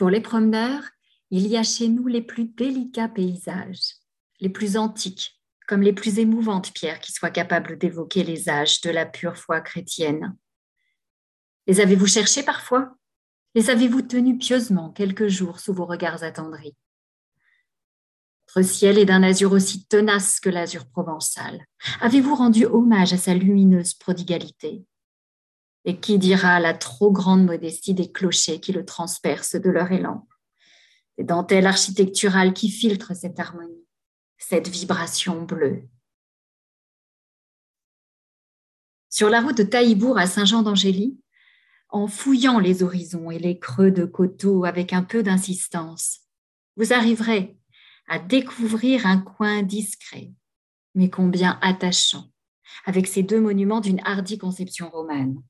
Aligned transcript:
Pour 0.00 0.08
les 0.08 0.22
promeneurs, 0.22 0.82
il 1.30 1.46
y 1.46 1.58
a 1.58 1.62
chez 1.62 1.86
nous 1.88 2.06
les 2.06 2.22
plus 2.22 2.46
délicats 2.46 3.06
paysages, 3.06 3.96
les 4.40 4.48
plus 4.48 4.78
antiques, 4.78 5.38
comme 5.68 5.82
les 5.82 5.92
plus 5.92 6.18
émouvantes 6.18 6.72
pierres 6.72 7.00
qui 7.00 7.12
soient 7.12 7.28
capables 7.28 7.76
d'évoquer 7.76 8.24
les 8.24 8.48
âges 8.48 8.80
de 8.80 8.88
la 8.88 9.04
pure 9.04 9.36
foi 9.36 9.60
chrétienne. 9.60 10.34
Les 11.66 11.80
avez-vous 11.80 12.06
cherchés 12.06 12.42
parfois? 12.42 12.96
Les 13.54 13.68
avez-vous 13.68 14.00
tenus 14.00 14.38
pieusement 14.38 14.88
quelques 14.88 15.28
jours 15.28 15.60
sous 15.60 15.74
vos 15.74 15.84
regards 15.84 16.22
attendris? 16.22 16.74
Votre 18.54 18.66
ciel 18.66 18.96
est 18.96 19.04
d'un 19.04 19.22
azur 19.22 19.52
aussi 19.52 19.84
tenace 19.84 20.40
que 20.40 20.48
l'azur 20.48 20.86
provençal. 20.88 21.62
Avez-vous 22.00 22.34
rendu 22.34 22.64
hommage 22.64 23.12
à 23.12 23.18
sa 23.18 23.34
lumineuse 23.34 23.92
prodigalité? 23.92 24.82
Et 25.84 25.98
qui 25.98 26.18
dira 26.18 26.60
la 26.60 26.74
trop 26.74 27.10
grande 27.10 27.44
modestie 27.44 27.94
des 27.94 28.12
clochers 28.12 28.60
qui 28.60 28.72
le 28.72 28.84
transpercent 28.84 29.56
de 29.56 29.70
leur 29.70 29.90
élan 29.92 30.28
Des 31.16 31.24
dentelles 31.24 31.66
architecturales 31.66 32.52
qui 32.52 32.68
filtrent 32.68 33.16
cette 33.16 33.40
harmonie, 33.40 33.86
cette 34.36 34.68
vibration 34.68 35.42
bleue. 35.42 35.88
Sur 39.08 39.28
la 39.28 39.40
route 39.40 39.56
de 39.56 39.64
Taillebourg 39.64 40.18
à 40.18 40.26
Saint-Jean 40.26 40.62
d'Angély, 40.62 41.18
en 41.88 42.06
fouillant 42.06 42.58
les 42.58 42.82
horizons 42.82 43.30
et 43.30 43.38
les 43.38 43.58
creux 43.58 43.90
de 43.90 44.04
coteaux 44.04 44.64
avec 44.64 44.92
un 44.92 45.02
peu 45.02 45.22
d'insistance, 45.22 46.20
vous 46.76 46.92
arriverez 46.92 47.58
à 48.06 48.18
découvrir 48.18 49.06
un 49.06 49.18
coin 49.18 49.62
discret, 49.62 50.32
mais 50.94 51.10
combien 51.10 51.58
attachant, 51.62 52.30
avec 52.84 53.06
ces 53.06 53.22
deux 53.22 53.40
monuments 53.40 53.80
d'une 53.80 54.00
hardie 54.04 54.38
conception 54.38 54.90
romane. 54.90 55.42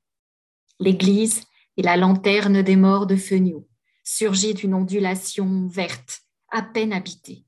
L'église 0.81 1.43
et 1.77 1.83
la 1.83 1.95
lanterne 1.95 2.63
des 2.63 2.75
morts 2.75 3.05
de 3.05 3.15
Feugnot, 3.15 3.69
surgit 4.03 4.55
d'une 4.55 4.73
ondulation 4.73 5.67
verte, 5.67 6.21
à 6.49 6.63
peine 6.63 6.91
habitée. 6.91 7.45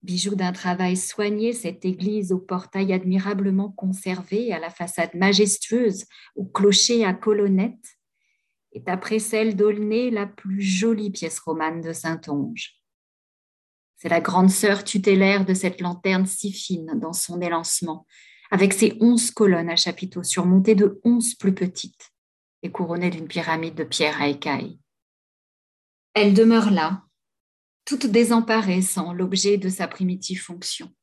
Bijou 0.00 0.34
d'un 0.34 0.52
travail 0.52 0.96
soigné, 0.96 1.52
cette 1.52 1.84
église 1.84 2.32
au 2.32 2.38
portail 2.38 2.94
admirablement 2.94 3.70
conservé, 3.70 4.50
à 4.54 4.58
la 4.58 4.70
façade 4.70 5.14
majestueuse, 5.14 6.06
au 6.36 6.46
clocher 6.46 7.04
à 7.04 7.12
colonnettes, 7.12 7.98
est 8.72 8.88
après 8.88 9.18
celle 9.18 9.54
d'Aulnay 9.54 10.10
la 10.10 10.26
plus 10.26 10.62
jolie 10.62 11.10
pièce 11.10 11.38
romane 11.38 11.82
de 11.82 11.92
Saint-Onge. 11.92 12.80
C'est 13.96 14.08
la 14.08 14.22
grande 14.22 14.50
sœur 14.50 14.84
tutélaire 14.84 15.44
de 15.44 15.52
cette 15.52 15.82
lanterne 15.82 16.24
si 16.24 16.50
fine 16.50 16.98
dans 16.98 17.12
son 17.12 17.42
élancement, 17.42 18.06
avec 18.52 18.74
ses 18.74 18.98
onze 19.00 19.30
colonnes 19.30 19.70
à 19.70 19.76
chapiteaux 19.76 20.22
surmontées 20.22 20.74
de 20.74 21.00
onze 21.04 21.34
plus 21.34 21.54
petites 21.54 22.12
et 22.62 22.70
couronnées 22.70 23.08
d'une 23.08 23.26
pyramide 23.26 23.74
de 23.74 23.82
pierre 23.82 24.20
à 24.20 24.28
écailles. 24.28 24.78
Elle 26.12 26.34
demeure 26.34 26.70
là, 26.70 27.02
toute 27.86 28.04
désemparée 28.04 28.82
sans 28.82 29.14
l'objet 29.14 29.56
de 29.56 29.70
sa 29.70 29.88
primitive 29.88 30.42
fonction. 30.42 30.94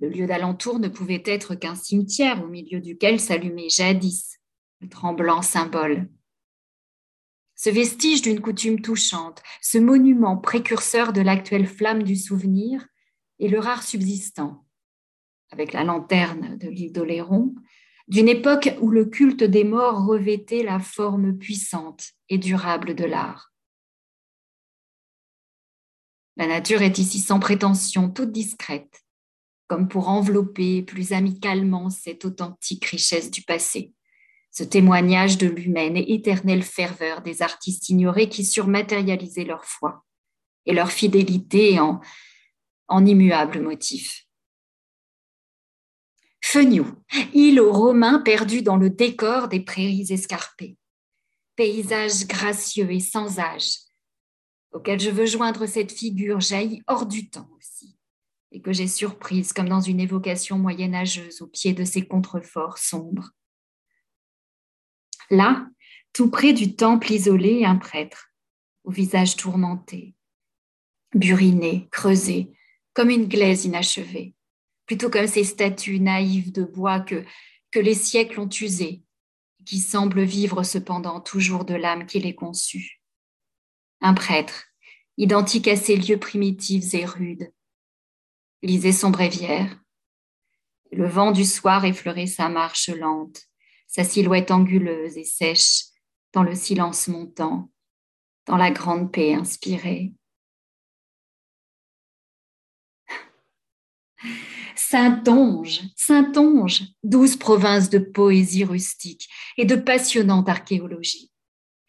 Le 0.00 0.08
lieu 0.08 0.26
d'alentour 0.26 0.80
ne 0.80 0.88
pouvait 0.88 1.22
être 1.24 1.54
qu'un 1.54 1.76
cimetière 1.76 2.42
au 2.42 2.48
milieu 2.48 2.80
duquel 2.80 3.20
s'allumait 3.20 3.70
jadis 3.70 4.40
le 4.80 4.88
tremblant 4.88 5.42
symbole. 5.42 6.10
Ce 7.54 7.70
vestige 7.70 8.20
d'une 8.20 8.40
coutume 8.40 8.80
touchante, 8.80 9.44
ce 9.62 9.78
monument 9.78 10.36
précurseur 10.36 11.12
de 11.12 11.20
l'actuelle 11.20 11.68
flamme 11.68 12.02
du 12.02 12.16
souvenir 12.16 12.84
est 13.38 13.48
le 13.48 13.60
rare 13.60 13.84
subsistant, 13.84 14.64
avec 15.50 15.72
la 15.72 15.84
lanterne 15.84 16.56
de 16.58 16.68
l'île 16.68 16.92
d'Oléron, 16.92 17.54
d'une 18.08 18.28
époque 18.28 18.74
où 18.80 18.90
le 18.90 19.04
culte 19.04 19.44
des 19.44 19.64
morts 19.64 20.06
revêtait 20.06 20.62
la 20.62 20.78
forme 20.78 21.36
puissante 21.36 22.12
et 22.28 22.38
durable 22.38 22.94
de 22.94 23.04
l'art. 23.04 23.52
La 26.36 26.46
nature 26.46 26.82
est 26.82 26.98
ici 26.98 27.18
sans 27.18 27.40
prétention, 27.40 28.10
toute 28.10 28.32
discrète, 28.32 29.04
comme 29.66 29.88
pour 29.88 30.08
envelopper 30.08 30.82
plus 30.82 31.12
amicalement 31.12 31.90
cette 31.90 32.24
authentique 32.24 32.84
richesse 32.86 33.30
du 33.30 33.42
passé, 33.42 33.92
ce 34.50 34.62
témoignage 34.62 35.36
de 35.36 35.48
l'humaine 35.48 35.96
et 35.96 36.14
éternelle 36.14 36.62
ferveur 36.62 37.22
des 37.22 37.42
artistes 37.42 37.88
ignorés 37.88 38.28
qui 38.28 38.44
surmatérialisaient 38.44 39.44
leur 39.44 39.64
foi 39.64 40.04
et 40.64 40.72
leur 40.72 40.92
fidélité 40.92 41.80
en, 41.80 42.00
en 42.86 43.04
immuables 43.04 43.60
motifs. 43.60 44.27
Feniou, 46.50 46.86
île 47.34 47.60
aux 47.60 47.74
Romains 47.74 48.20
perdue 48.20 48.62
dans 48.62 48.78
le 48.78 48.88
décor 48.88 49.48
des 49.48 49.60
prairies 49.60 50.10
escarpées, 50.10 50.78
paysage 51.56 52.26
gracieux 52.26 52.90
et 52.90 53.00
sans 53.00 53.38
âge, 53.38 53.74
auquel 54.72 54.98
je 54.98 55.10
veux 55.10 55.26
joindre 55.26 55.66
cette 55.66 55.92
figure 55.92 56.40
jaillie 56.40 56.82
hors 56.86 57.04
du 57.04 57.28
temps 57.28 57.50
aussi, 57.58 57.98
et 58.50 58.62
que 58.62 58.72
j'ai 58.72 58.88
surprise 58.88 59.52
comme 59.52 59.68
dans 59.68 59.82
une 59.82 60.00
évocation 60.00 60.58
moyenâgeuse 60.58 61.42
au 61.42 61.48
pied 61.48 61.74
de 61.74 61.84
ces 61.84 62.08
contreforts 62.08 62.78
sombres. 62.78 63.32
Là, 65.28 65.68
tout 66.14 66.30
près 66.30 66.54
du 66.54 66.76
temple 66.76 67.12
isolé, 67.12 67.66
un 67.66 67.76
prêtre, 67.76 68.30
au 68.84 68.90
visage 68.90 69.36
tourmenté, 69.36 70.14
buriné, 71.14 71.90
creusé, 71.92 72.54
comme 72.94 73.10
une 73.10 73.28
glaise 73.28 73.66
inachevée, 73.66 74.34
plutôt 74.88 75.10
comme 75.10 75.26
ces 75.28 75.44
statues 75.44 76.00
naïves 76.00 76.50
de 76.50 76.64
bois 76.64 76.98
que, 76.98 77.24
les 77.76 77.94
siècles 77.94 78.40
ont 78.40 78.48
usées, 78.48 79.04
qui 79.64 79.78
semblent 79.78 80.24
vivre 80.24 80.64
cependant 80.64 81.20
toujours 81.20 81.64
de 81.64 81.74
l'âme 81.74 82.06
qui 82.06 82.18
les 82.18 82.34
conçut 82.34 82.98
un 84.00 84.14
prêtre, 84.14 84.64
identique 85.16 85.68
à 85.68 85.76
ces 85.76 85.96
lieux 85.96 86.18
primitifs 86.18 86.94
et 86.94 87.04
rudes, 87.04 87.52
lisait 88.62 88.92
son 88.92 89.10
bréviaire. 89.10 89.76
Le 90.92 91.06
vent 91.06 91.32
du 91.32 91.44
soir 91.44 91.84
effleurait 91.84 92.26
sa 92.26 92.48
marche 92.48 92.88
lente, 92.88 93.42
sa 93.86 94.04
silhouette 94.04 94.52
anguleuse 94.52 95.18
et 95.18 95.24
sèche, 95.24 95.82
dans 96.32 96.44
le 96.44 96.54
silence 96.54 97.08
montant, 97.08 97.70
dans 98.46 98.56
la 98.56 98.70
grande 98.70 99.12
paix 99.12 99.34
inspirée. 99.34 100.14
Saint-Onge, 104.80 105.80
Saint-Onge, 105.96 106.84
douze 107.02 107.36
provinces 107.36 107.90
de 107.90 107.98
poésie 107.98 108.62
rustique 108.62 109.28
et 109.56 109.64
de 109.64 109.74
passionnante 109.74 110.48
archéologie 110.48 111.32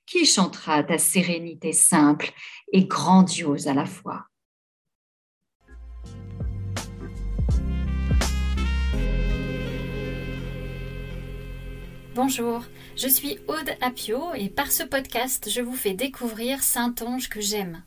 qui 0.07 0.25
chantera 0.25 0.83
ta 0.83 0.97
sérénité 0.97 1.72
simple 1.72 2.31
et 2.73 2.85
grandiose 2.85 3.67
à 3.67 3.75
la 3.75 3.85
fois? 3.85 4.25
Bonjour, 12.16 12.63
je 12.97 13.07
suis 13.07 13.38
Aude 13.47 13.69
Apio 13.81 14.33
et 14.33 14.50
par 14.50 14.71
ce 14.71 14.81
podcast, 14.81 15.47
je 15.51 15.61
vous 15.61 15.75
fais 15.75 15.94
découvrir 15.94 16.63
Saint-Onge 16.63 17.29
que 17.29 17.39
j'aime, 17.39 17.83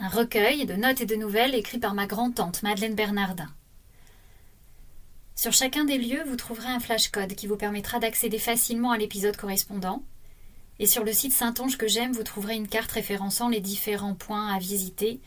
un 0.00 0.08
recueil 0.08 0.66
de 0.66 0.74
notes 0.74 1.00
et 1.00 1.06
de 1.06 1.14
nouvelles 1.14 1.54
écrit 1.54 1.78
par 1.78 1.94
ma 1.94 2.08
grand-tante 2.08 2.64
Madeleine 2.64 2.96
Bernardin. 2.96 3.48
Sur 5.34 5.52
chacun 5.52 5.84
des 5.84 5.98
lieux, 5.98 6.22
vous 6.26 6.36
trouverez 6.36 6.68
un 6.68 6.80
flashcode 6.80 7.34
qui 7.34 7.46
vous 7.46 7.56
permettra 7.56 7.98
d'accéder 7.98 8.38
facilement 8.38 8.92
à 8.92 8.98
l'épisode 8.98 9.36
correspondant 9.36 10.02
et 10.78 10.86
sur 10.86 11.04
le 11.04 11.12
site 11.12 11.32
Saint-Onge 11.32 11.78
que 11.78 11.86
j'aime, 11.86 12.12
vous 12.12 12.24
trouverez 12.24 12.56
une 12.56 12.66
carte 12.66 12.90
référençant 12.90 13.48
les 13.48 13.60
différents 13.60 14.14
points 14.14 14.52
à 14.52 14.58
visiter 14.58 15.20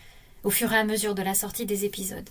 au 0.44 0.50
fur 0.50 0.74
et 0.74 0.78
à 0.78 0.84
mesure 0.84 1.16
de 1.16 1.22
la 1.22 1.34
sortie 1.34 1.66
des 1.66 1.86
épisodes. 1.86 2.30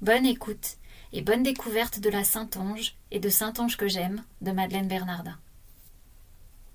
Bonne 0.00 0.26
écoute 0.26 0.76
et 1.12 1.22
bonne 1.22 1.42
découverte 1.42 2.00
de 2.00 2.10
la 2.10 2.24
Saint-Onge 2.24 2.96
et 3.10 3.20
de 3.20 3.28
Saint-Onge 3.28 3.76
que 3.76 3.86
j'aime 3.86 4.24
de 4.40 4.50
Madeleine 4.50 4.88
Bernardin. 4.88 5.38